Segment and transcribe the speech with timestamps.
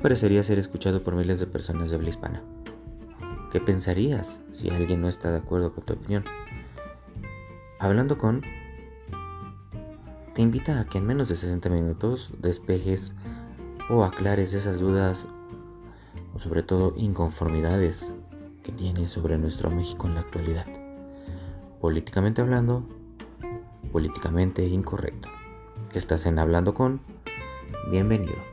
[0.00, 2.42] parecería ser escuchado por miles de personas de habla hispana?
[3.52, 6.24] ¿Qué pensarías si alguien no está de acuerdo con tu opinión?
[7.78, 8.42] Hablando con
[10.34, 13.12] te invita a que en menos de 60 minutos despejes
[13.88, 15.26] o aclares esas dudas
[16.34, 18.12] o sobre todo inconformidades
[18.62, 20.66] que tienes sobre nuestro México en la actualidad.
[21.80, 22.86] Políticamente hablando,
[23.90, 25.28] políticamente incorrecto.
[25.92, 27.00] Estás en Hablando con,
[27.90, 28.49] bienvenido.